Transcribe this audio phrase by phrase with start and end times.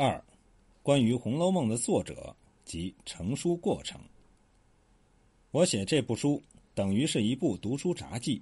[0.00, 0.22] 二、
[0.80, 2.32] 关于《红楼梦》的作者
[2.64, 4.00] 及成书过程。
[5.50, 6.40] 我写这部书
[6.72, 8.40] 等于是一部读书札记，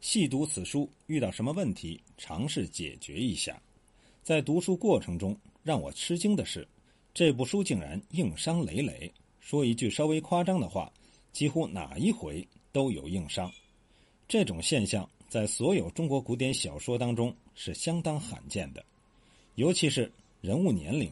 [0.00, 3.62] 细读此书遇到什么问题，尝试解决一下。
[4.24, 6.66] 在读书过程中，让我吃惊的是，
[7.14, 9.08] 这部书竟然硬伤累累。
[9.38, 10.92] 说一句稍微夸张的话，
[11.32, 13.48] 几乎哪一回都有硬伤。
[14.26, 18.84] 这种现象在所有中国古典小说当中是相当罕见的，
[19.54, 20.10] 尤其是。
[20.46, 21.10] 人物年龄，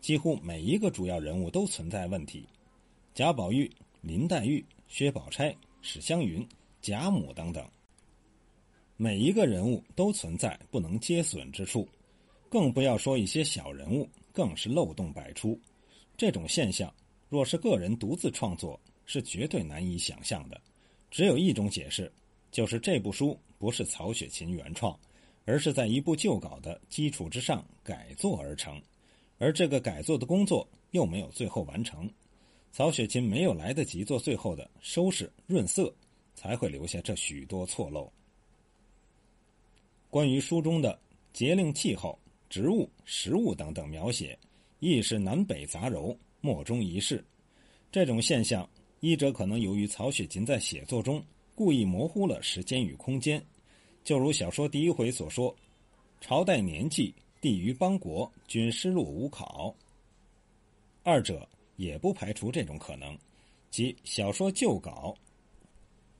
[0.00, 2.46] 几乎每一个主要人物都存在问题。
[3.12, 6.48] 贾宝玉、林黛玉、薛宝钗、史湘云、
[6.80, 7.62] 贾母等等，
[8.96, 11.86] 每一个人物都存在不能接损之处，
[12.48, 15.60] 更不要说一些小人物，更是漏洞百出。
[16.16, 16.90] 这种现象，
[17.28, 20.58] 若是个人独自创作，是绝对难以想象的。
[21.10, 22.10] 只有一种解释，
[22.50, 24.98] 就是这部书不是曹雪芹原创。
[25.44, 28.80] 而是在一部旧稿的基础之上改作而成，
[29.38, 32.08] 而这个改作的工作又没有最后完成，
[32.72, 35.92] 曹雪芹没有来得及做最后的收拾润色，
[36.34, 38.12] 才会留下这许多错漏。
[40.08, 40.98] 关于书中的
[41.32, 44.38] 节令、气候、植物、食物等等描写，
[44.78, 47.24] 亦是南北杂糅，莫衷一是。
[47.92, 48.68] 这种现象，
[49.00, 51.22] 一者可能由于曹雪芹在写作中
[51.54, 53.44] 故意模糊了时间与空间。
[54.10, 55.54] 就如小说第一回所说，
[56.20, 59.72] 朝代年纪、地于邦国均失落无考。
[61.04, 63.16] 二者也不排除这种可能，
[63.70, 65.14] 即小说旧稿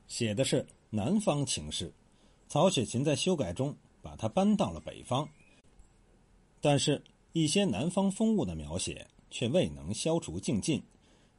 [0.06, 1.92] 写的是南方情势，
[2.46, 5.28] 曹雪芹在修改中把它搬到了北方，
[6.60, 7.02] 但是，
[7.32, 10.80] 一些南方风物的描写却未能消除净尽，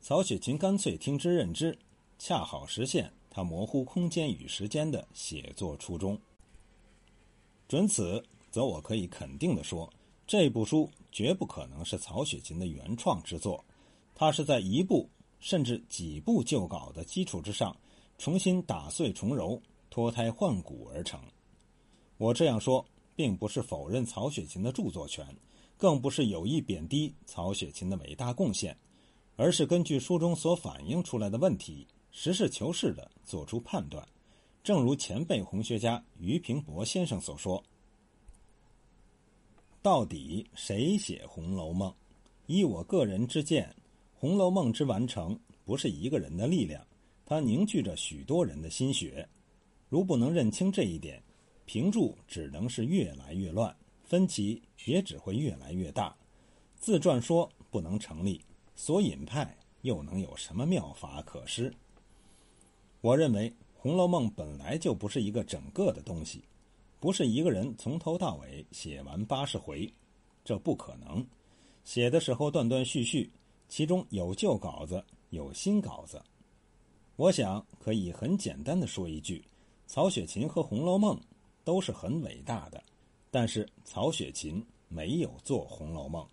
[0.01, 1.79] 曹雪芹干脆听之任之，
[2.19, 6.19] 恰好实现他模糊空间与时间的写作初衷。
[7.71, 9.89] 准此，则我可以肯定地说，
[10.27, 13.63] 这部书绝不可能是曹雪芹的原创之作，
[14.13, 17.73] 他是在一部甚至几部旧稿的基础之上，
[18.17, 21.17] 重新打碎重揉、脱胎换骨而成。
[22.17, 22.85] 我这样说，
[23.15, 25.25] 并不是否认曹雪芹的著作权，
[25.77, 28.77] 更不是有意贬低曹雪芹的伟大贡献，
[29.37, 34.05] 而是根据书中所反映出来的问题，实事求是地做出判断。
[34.63, 37.63] 正如前辈红学家俞平伯先生所说
[39.83, 41.89] ：“到底谁写《红楼梦》？
[42.45, 43.67] 依我个人之见，
[44.13, 46.85] 《红楼梦》之完成不是一个人的力量，
[47.25, 49.27] 它凝聚着许多人的心血。
[49.89, 51.19] 如不能认清这一点，
[51.65, 56.15] 评注只能是越来越乱，分歧也只会越来越大。
[56.75, 58.39] 自传说不能成立，
[58.75, 61.73] 索引派又能有什么妙法可施？
[63.01, 63.51] 我认为。
[63.83, 66.43] 《红楼梦》本来就不是一个整个的东西，
[67.01, 69.91] 不是一个人从头到尾写完八十回，
[70.45, 71.25] 这不可能。
[71.83, 73.27] 写的时候断断续续，
[73.67, 76.21] 其中有旧稿子，有新稿子。
[77.15, 79.43] 我想可以很简单的说一句：
[79.87, 81.17] 曹雪芹和《红楼梦》
[81.63, 82.83] 都是很伟大的，
[83.31, 86.23] 但是曹雪芹没有做《红楼梦》。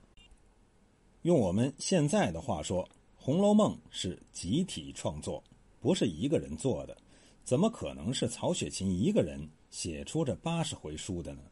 [1.23, 2.85] 用我们现在的话说，
[3.17, 5.43] 《红楼梦》是集体创作，
[5.81, 6.95] 不是一个人做的。
[7.43, 11.43] 怎么可能是曹雪芹一个人写出这八十回书的呢？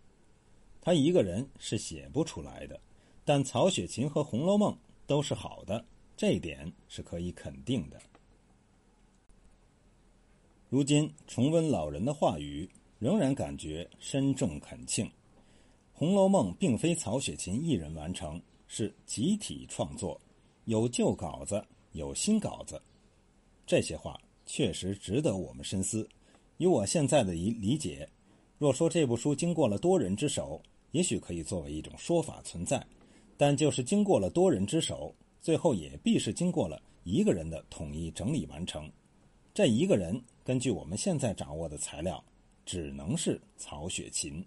[0.81, 2.81] 他一个人是写不出来的。
[3.25, 4.73] 但曹雪芹和《红楼梦》
[5.07, 5.85] 都是好的，
[6.17, 8.01] 这一点是可以肯定的。
[10.69, 12.69] 如今重温老人的话语，
[12.99, 15.07] 仍然感觉深重恳庆。
[15.93, 20.21] 《红楼梦》并非曹雪芹一人完成，是集体创作，
[20.67, 22.81] 有旧稿子，有新稿子。
[23.67, 24.21] 这些话。
[24.49, 26.09] 确实值得我们深思。
[26.59, 28.09] 以我现在的理理解，
[28.59, 30.61] 若说这部书经过了多人之手，
[30.93, 32.79] 也许可以作为一种说法存在；
[33.37, 38.91] 但就是经过了多人之手，最后也必是经过了一个人的统一整理完成。
[39.53, 42.23] 这一个人，根据我们现在掌握的材料，
[42.65, 44.45] 只能是曹雪芹。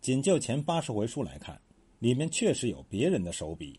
[0.00, 1.60] 仅就前八十回书来看，
[1.98, 3.78] 里面确实有别人的手笔，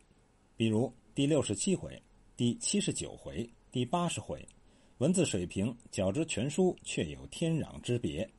[0.55, 1.99] 比如第六十七回、
[2.37, 4.47] 第七十九回、第八十回。
[4.99, 8.29] 文字水平较之全书却有天壤之别。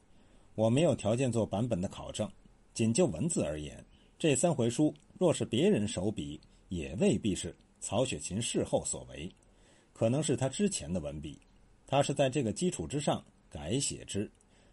[0.55, 2.31] 我没有条件做版本的考证，
[2.75, 3.83] 仅就文字而言，
[4.19, 9.35] 这三回书若是别人手笔，也未必是曹雪芹事后所为，
[9.95, 11.41] 可能是他之前的文笔，
[11.87, 14.31] 他是在这个基础之上改写之。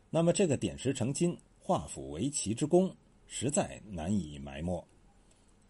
[0.09, 2.93] 那么这个点石成金、化腐为奇之功，
[3.27, 4.85] 实在难以埋没。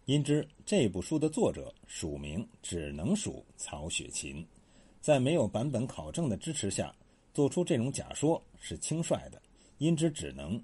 [0.06, 4.44] 因之这部书的作者署名只能属曹雪芹。
[5.00, 6.94] 在没有版本考证的支持下，
[7.32, 9.40] 做出这种假说是轻率的，
[9.78, 10.62] 因之只能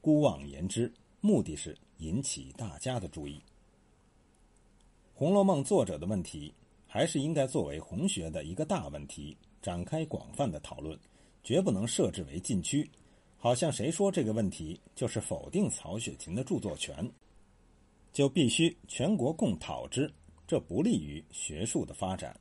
[0.00, 3.40] 孤妄言之，目的是引起大家的注意。
[5.14, 6.52] 红楼梦》作者的问题，
[6.86, 10.98] 还是应该作为红学的一个大问题展开广泛的讨论，
[11.42, 12.90] 绝不能设置为禁区，
[13.38, 17.10] 好像谁说这个问题就是否定曹雪芹的著作权，
[18.12, 20.12] 就必须全国共讨之，
[20.46, 22.38] 这不利于学术的发展。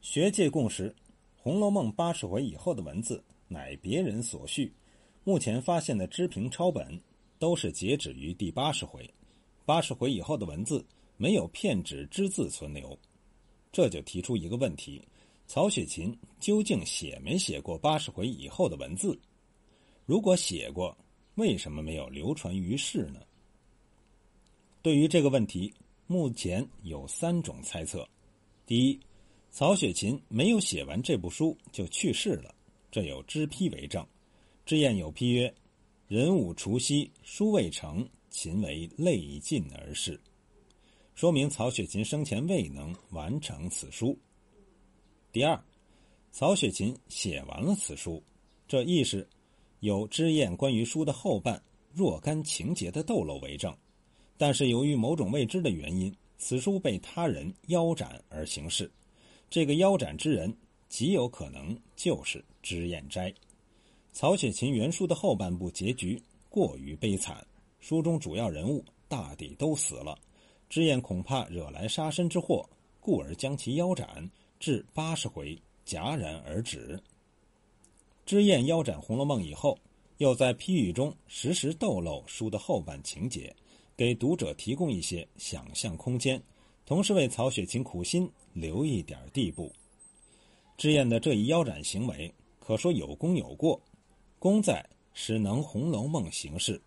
[0.00, 0.90] 学界共识，
[1.36, 4.72] 《红楼梦》八十回以后的文字乃别人所续，
[5.24, 6.98] 目前发现的知评抄本
[7.38, 9.08] 都是截止于第八十回，
[9.66, 10.84] 八十回以后的文字
[11.16, 12.96] 没有片纸只字存留，
[13.72, 15.02] 这就提出一个问题：
[15.48, 19.18] 曹雪芹究竟写没写过八十回以后的文字？
[20.06, 20.96] 如果写过，
[21.34, 23.20] 为什么没有流传于世呢？
[24.80, 25.74] 对于这个问题，
[26.06, 28.08] 目前有三种猜测：
[28.64, 29.00] 第一，
[29.58, 32.54] 曹雪芹没有写完这部书就去世了，
[32.92, 34.06] 这有知批为证。
[34.64, 35.52] 脂砚有批曰
[36.06, 40.16] ：“人午除夕，书未成，秦为泪尽而逝。”
[41.16, 44.16] 说明曹雪芹生前未能完成此书。
[45.32, 45.60] 第二，
[46.30, 48.22] 曹雪芹写完了此书，
[48.68, 49.28] 这亦是
[49.80, 51.60] 有脂砚关于书的后半
[51.92, 53.76] 若干情节的逗漏为证。
[54.36, 58.88] 但是由于某种未知的原因，此书被他人腰斩而行事。
[59.50, 60.54] 这个腰斩之人
[60.88, 63.32] 极有可能就是脂砚斋。
[64.12, 67.46] 曹雪芹原书的后半部结局过于悲惨，
[67.80, 70.18] 书中主要人物大抵都死了，
[70.68, 72.68] 脂砚恐怕惹来杀身之祸，
[73.00, 74.30] 故而将其腰斩，
[74.60, 77.00] 至八十回戛然而止。
[78.26, 79.78] 脂砚腰斩《红楼梦》以后，
[80.18, 83.54] 又在批语中时时逗漏书的后半情节，
[83.96, 86.42] 给读者提供一些想象空间，
[86.84, 88.30] 同时为曹雪芹苦心。
[88.60, 89.72] 留一点地步，
[90.76, 93.80] 知燕的这一腰斩行为，可说有功有过。
[94.38, 96.80] 功在使能《红楼梦》行事，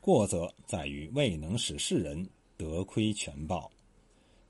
[0.00, 3.70] 过则在于未能使世人得亏全报。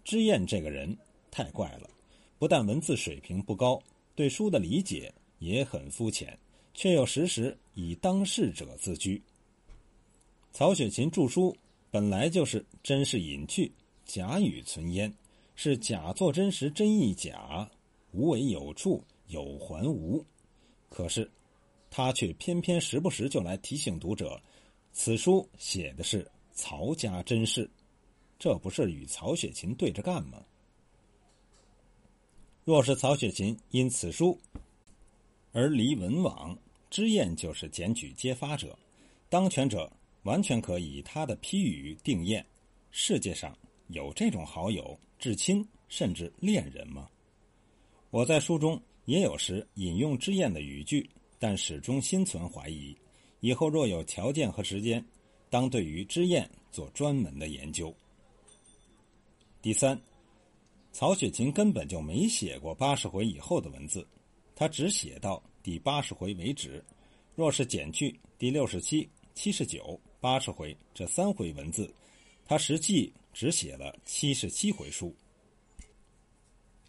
[0.04, 0.96] 知燕这个人
[1.30, 1.88] 太怪了，
[2.38, 3.80] 不但文字水平不高，
[4.16, 6.36] 对书的理解也很肤浅，
[6.74, 9.22] 却又时时以当事者自居。
[10.52, 11.56] 曹雪芹著书
[11.90, 13.70] 本来就是真是隐去，
[14.04, 15.12] 假语存焉。
[15.64, 17.70] 是假作真时真亦假，
[18.10, 20.26] 无为有处有还无。
[20.88, 21.30] 可是，
[21.88, 24.42] 他却偏偏时不时就来提醒读者，
[24.90, 27.70] 此书写的是曹家真事，
[28.40, 30.44] 这不是与曹雪芹对着干吗？
[32.64, 34.36] 若是曹雪芹因此书
[35.52, 36.58] 而离文网，
[36.90, 38.76] 脂砚就是检举揭发者，
[39.28, 39.88] 当权者
[40.24, 42.44] 完全可以他的批语定验。
[42.90, 43.56] 世界上
[43.86, 44.98] 有这种好友。
[45.22, 47.08] 至亲甚至恋人吗？
[48.10, 51.08] 我在书中也有时引用之燕的语句，
[51.38, 52.92] 但始终心存怀疑。
[53.38, 55.04] 以后若有条件和时间，
[55.48, 57.94] 当对于之燕做专门的研究。
[59.62, 59.96] 第三，
[60.90, 64.04] 曹雪芹根本就没写过八十回以后的文字，
[64.56, 66.84] 他只写到第八十回为止。
[67.36, 71.88] 若是减去第六十七、七十九、八十回这三回文字，
[72.44, 73.12] 他实际。
[73.32, 75.14] 只写了七十七回书。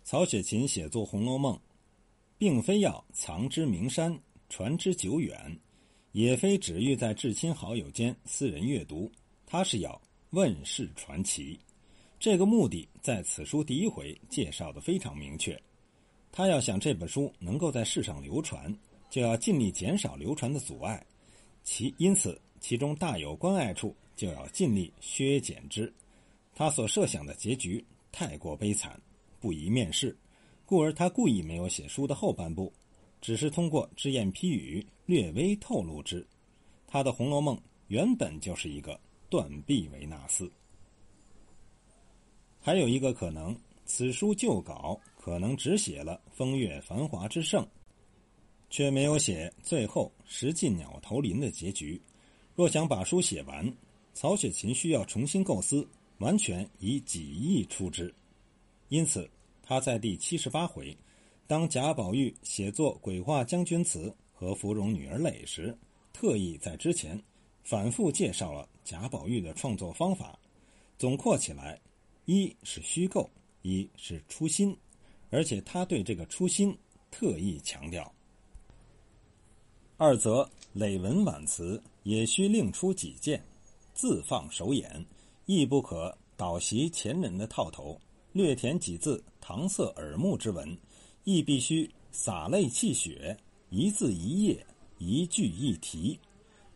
[0.04, 1.56] 曹雪芹写作《红楼梦》，
[2.38, 4.18] 并非要藏之名山、
[4.50, 5.58] 传之久远，
[6.12, 9.10] 也非只欲在至亲好友间私人阅读，
[9.46, 10.00] 他是要
[10.32, 11.58] 问世传奇。
[12.20, 15.60] 这个目的在此书第一回介绍的非常明确。
[16.32, 18.74] 他要想这本书能够在世上流传，
[19.10, 21.06] 就要尽力减少流传的阻碍，
[21.64, 25.92] 其因此其中大有关爱处，就要尽力削减之。
[26.56, 29.00] 他所设想的结局太过悲惨，
[29.40, 30.16] 不宜面世，
[30.66, 32.72] 故而他故意没有写书的后半部，
[33.20, 36.26] 只是通过只言批语略微透露之。
[36.88, 37.56] 他的《红楼梦》
[37.88, 40.52] 原本就是一个断臂维纳斯。
[42.60, 43.56] 还有一个可能，
[43.86, 47.68] 此书旧稿可能只写了风月繁华之盛，
[48.70, 52.00] 却没有写最后石进鸟投林的结局。
[52.56, 53.70] 若想把书写完，
[54.14, 55.88] 曹雪芹需要重新构思。
[56.24, 58.14] 完全以己意出之，
[58.88, 59.30] 因此
[59.62, 60.98] 他在第七十八回，
[61.46, 65.78] 当贾宝玉写作《鬼话将军词》和芙蓉女儿泪时，
[66.14, 67.22] 特意在之前
[67.62, 70.40] 反复介绍了贾宝玉的创作方法。
[70.98, 71.78] 总括起来，
[72.24, 73.30] 一是虚构，
[73.62, 74.74] 一是初心，
[75.30, 76.74] 而且他对这个初心
[77.12, 78.10] 特意强调。
[79.98, 83.44] 二则累文挽词也需另出己见，
[83.94, 85.06] 自放手眼。
[85.46, 88.00] 亦不可倒袭前人的套头，
[88.32, 90.78] 略填几字搪塞耳目之文，
[91.26, 93.38] 亦必须洒泪泣血，
[93.70, 94.66] 一字一页，
[95.00, 96.18] 一句一题，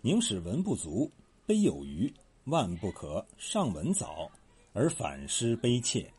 [0.02, 1.10] 宁使文不足，
[1.46, 2.14] 悲有余，
[2.46, 4.30] 万不可上文早
[4.74, 6.12] 而反失悲切。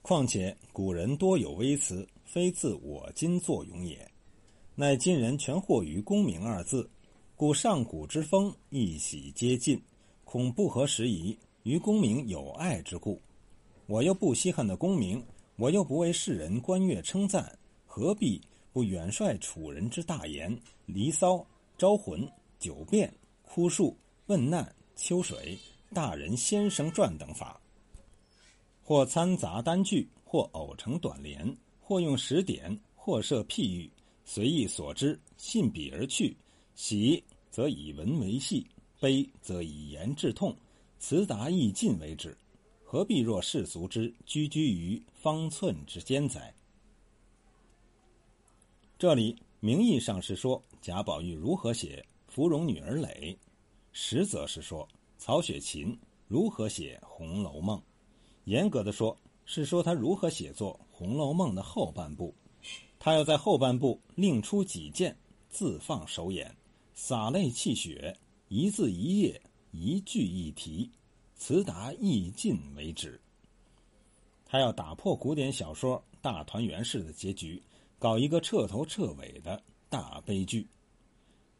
[0.00, 4.10] 况且古人多有微词，非自我今作咏也。
[4.74, 6.88] 乃今人全惑于功名二字，
[7.34, 9.82] 故上古之风一喜皆尽，
[10.26, 11.38] 恐不合时宜。
[11.62, 13.22] 于功名有爱之故，
[13.86, 17.56] 我又不稀罕的功名，我又不为世人观阅称赞，
[17.86, 18.40] 何必
[18.72, 20.52] 不远率楚人之大言
[20.84, 21.34] 《离骚》
[21.78, 22.20] 《招魂》
[22.58, 23.08] 《九变》
[23.42, 23.88] 《枯树》
[24.26, 24.64] 《问难》
[24.96, 25.38] 《秋水》
[25.94, 27.60] 《大人先生传》等法？
[28.82, 33.88] 或参杂单句，或偶成短联，或用时点，或设譬喻，
[34.24, 36.36] 随意所知，信笔而去。
[36.74, 38.66] 喜则以文为戏，
[39.00, 40.56] 悲则以言致痛。
[40.98, 42.36] 词达意尽为止，
[42.82, 46.54] 何必若世俗之居居于方寸之间哉？
[48.98, 53.06] 这里名义上是说贾宝玉如何写《芙蓉女儿诔》，
[53.92, 54.88] 实则是说
[55.18, 57.78] 曹雪芹如何写《红楼梦》。
[58.44, 62.34] 严格的说，是说他如何写作《红楼梦》的后半部。
[62.98, 65.14] 他要在后半部另出几件，
[65.50, 66.56] 自放手眼，
[66.94, 68.16] 洒泪泣血，
[68.48, 69.40] 一字一页。
[69.78, 70.90] 一句一题，
[71.34, 73.20] 词达意尽为止。
[74.46, 77.62] 他要打破古典小说大团圆式的结局，
[77.98, 80.66] 搞一个彻头彻尾的大悲剧。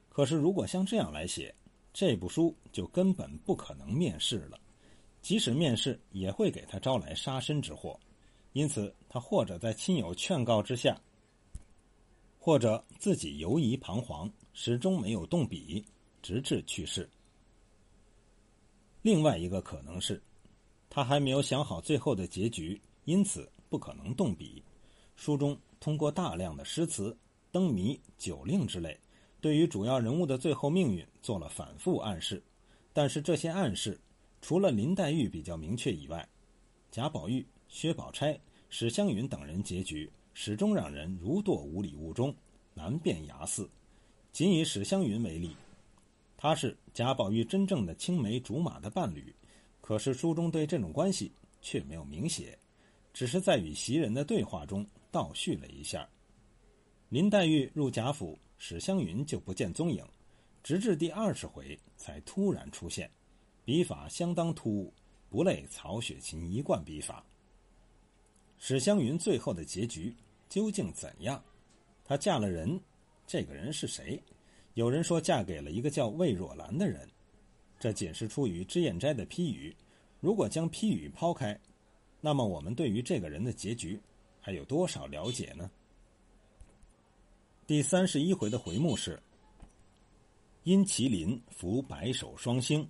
[0.09, 1.55] 可是，如果像这样来写，
[1.93, 4.59] 这部书就根本不可能面世了。
[5.21, 8.01] 即使面世，也会给他招来杀身之祸。
[8.55, 10.99] 因此，他或者在亲友劝告之下，
[12.39, 15.85] 或者自己犹疑彷徨，始终没有动笔，
[16.27, 17.09] 直至去世。
[19.01, 20.21] 另外一个可能是，
[20.91, 24.61] 他还没有想好最后的结局，因此不可能动笔。
[25.15, 27.17] 书中通过大量的诗词、
[27.53, 28.99] 灯谜、酒令之类，
[29.41, 32.43] 对于主要人物的最后命运做了反复暗示。
[32.93, 33.97] 但是这些暗示，
[34.43, 36.29] 除了林黛玉比较明确以外，
[36.91, 38.37] 贾宝玉、薛宝钗、
[38.69, 42.35] 史湘云等人结局始终让人如堕五里雾中，
[42.75, 43.71] 难辨崖寺。
[44.33, 45.55] 仅以史湘云为例。
[46.37, 49.35] 他是贾宝玉真正的青梅竹马的伴侣，
[49.81, 52.59] 可是书中对这种关系却没有明写，
[53.13, 56.09] 只是在与袭人的对话中倒叙了一下。
[57.09, 60.05] 林黛玉入贾府，史湘云就不见踪影，
[60.63, 63.11] 直至第二十回才突然出现，
[63.65, 64.93] 笔法相当突兀，
[65.31, 67.25] 不类曹雪芹一贯笔法。
[68.59, 70.15] 史湘云最后的结局
[70.49, 71.43] 究竟怎样？
[72.05, 72.81] 她嫁了人，
[73.27, 74.23] 这个人是谁？
[74.77, 77.09] 有人说嫁给了一个叫魏若兰的人，
[77.81, 79.75] 这仅是出于脂砚斋的批语。
[80.21, 81.59] 如果将批语抛开，
[82.21, 83.99] 那么我们对于这个人的结局
[84.39, 85.71] 还有多少了解呢？
[87.67, 89.19] 第三十一回的回目是
[90.65, 92.87] “因麒麟伏白首双星”，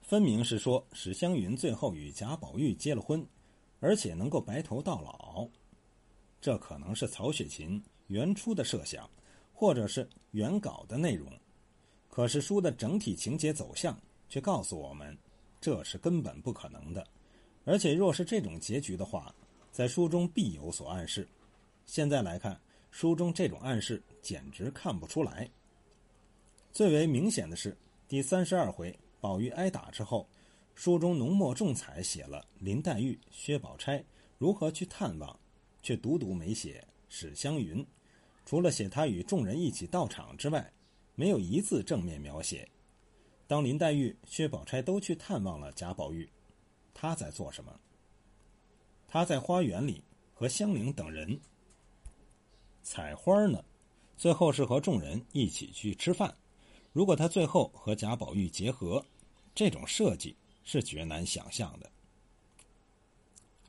[0.00, 3.26] 分明是说史湘云最后与贾宝玉结了婚，
[3.80, 5.48] 而且能够白头到老。
[6.40, 9.10] 这可能是曹雪芹原初的设想。
[9.60, 11.28] 或者是原稿的内容，
[12.08, 15.18] 可是书的整体情节走向却告诉我们，
[15.60, 17.04] 这是根本不可能的。
[17.64, 19.34] 而且若是这种结局的话，
[19.72, 21.26] 在书中必有所暗示。
[21.86, 22.56] 现在来看，
[22.92, 25.50] 书中这种暗示简直看不出来。
[26.70, 30.28] 最为明显的是第三十二回，宝玉挨打之后，
[30.76, 34.04] 书中浓墨重彩写了林黛玉、薛宝钗
[34.38, 35.36] 如何去探望，
[35.82, 37.84] 却独独没写史湘云。
[38.48, 40.72] 除了写他与众人一起到场之外，
[41.14, 42.66] 没有一字正面描写。
[43.46, 46.26] 当林黛玉、薛宝钗都去探望了贾宝玉，
[46.94, 47.78] 他在做什么？
[49.06, 50.02] 他在花园里
[50.32, 51.38] 和香菱等人
[52.82, 53.62] 采花呢。
[54.16, 56.34] 最后是和众人一起去吃饭。
[56.94, 59.04] 如果他最后和贾宝玉结合，
[59.54, 61.92] 这种设计是绝难想象的。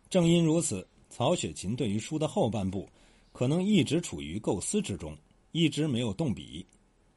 [0.10, 2.88] 正因如此，曹雪芹对于书的后半部。
[3.32, 5.18] 可能一直处于构思之中，
[5.52, 6.66] 一直没有动笔。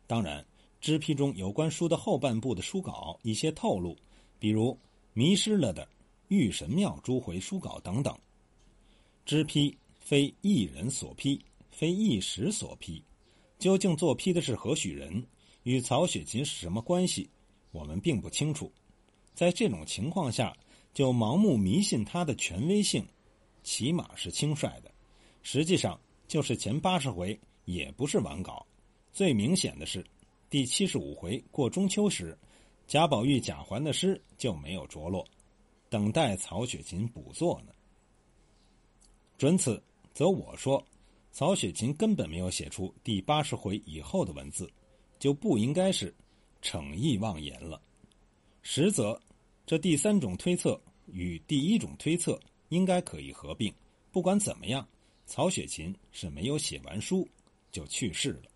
[0.06, 0.44] 当然，
[0.80, 3.96] 知批中有关书的后半部的书稿一些透露，
[4.38, 4.78] 比如
[5.12, 5.88] 迷失了的
[6.28, 8.16] 玉神庙诸回书稿等等。
[9.24, 13.02] 知批非一人所批，非一时所批，
[13.58, 15.24] 究竟作批的是何许人，
[15.62, 17.30] 与曹雪芹是什么关系，
[17.70, 18.70] 我们并不清楚。
[19.32, 20.54] 在这种情况下，
[20.92, 23.06] 就盲目迷信他的权威性，
[23.62, 24.91] 起码是轻率的。
[25.42, 28.66] 实际上，就是前八十回也不是完稿。
[29.12, 30.04] 最明显的是，
[30.48, 32.36] 第七十五回过中秋时，
[32.86, 35.26] 贾宝玉、贾环的诗就没有着落，
[35.88, 37.72] 等待曹雪芹补作呢。
[39.36, 39.82] 准此，
[40.14, 40.82] 则我说，
[41.30, 44.70] 曹雪芹根本没有写出第八十回以后的文字，
[45.18, 46.14] 就不应该是
[46.60, 47.80] 逞意妄言了。
[48.62, 49.20] 实则，
[49.66, 53.74] 这第三种推测与第一种推测应该可以合并。
[54.12, 54.86] 不管怎么样，
[55.26, 57.26] 曹雪芹是没有写完书
[57.70, 58.51] 就去世了。